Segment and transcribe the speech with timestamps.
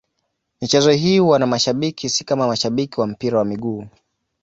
[0.61, 3.87] Michezo hii huwa na mashabiki, si kama mashabiki wa mpira wa miguu.